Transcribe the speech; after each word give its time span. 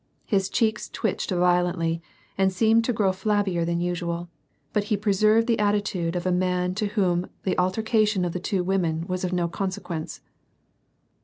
His 0.25 0.49
cheeks 0.49 0.89
twitched 0.89 1.29
violently 1.29 2.01
and 2.35 2.51
seemed 2.51 2.83
to 2.85 2.91
grow 2.91 3.11
flabbier 3.11 3.63
than 3.67 3.79
usual, 3.79 4.29
but 4.73 4.85
he 4.85 4.97
pre 4.97 5.13
served 5.13 5.45
the 5.45 5.59
attitude 5.59 6.15
of 6.15 6.25
a 6.25 6.31
man 6.31 6.73
to 6.73 6.87
whom 6.87 7.29
the 7.43 7.55
altercation 7.59 8.25
of 8.25 8.33
the 8.33 8.39
two 8.39 8.63
women 8.63 9.05
was 9.05 9.23
of 9.23 9.31
no 9.31 9.47
consequence. 9.47 10.21